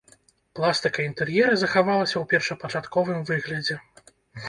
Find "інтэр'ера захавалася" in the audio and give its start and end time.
1.09-2.17